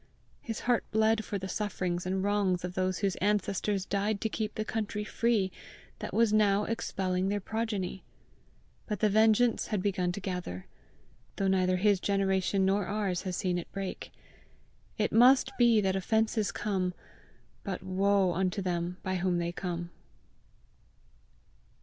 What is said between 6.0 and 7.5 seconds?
was now expelling their